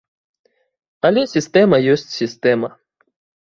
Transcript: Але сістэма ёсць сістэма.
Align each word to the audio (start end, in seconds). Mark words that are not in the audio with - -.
Але 1.11 1.21
сістэма 1.35 1.77
ёсць 1.95 2.09
сістэма. 2.19 2.75